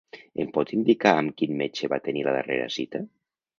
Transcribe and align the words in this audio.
Em 0.43 0.47
pot 0.55 0.73
indicar 0.77 1.11
amb 1.17 1.35
quin 1.43 1.53
metge 1.61 1.91
va 1.95 2.01
tenir 2.09 2.27
la 2.31 2.35
darrera 2.41 2.67
cita? 2.81 3.07